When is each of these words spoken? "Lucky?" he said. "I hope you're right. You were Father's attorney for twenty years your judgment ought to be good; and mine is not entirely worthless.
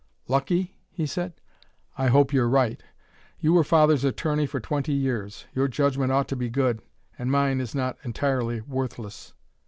"Lucky?" 0.27 0.73
he 0.89 1.05
said. 1.05 1.33
"I 1.95 2.07
hope 2.07 2.33
you're 2.33 2.49
right. 2.49 2.81
You 3.39 3.53
were 3.53 3.63
Father's 3.63 4.03
attorney 4.03 4.47
for 4.47 4.59
twenty 4.59 4.93
years 4.93 5.45
your 5.53 5.67
judgment 5.67 6.11
ought 6.11 6.27
to 6.29 6.35
be 6.35 6.49
good; 6.49 6.81
and 7.19 7.29
mine 7.31 7.61
is 7.61 7.75
not 7.75 7.99
entirely 8.03 8.61
worthless. 8.61 9.35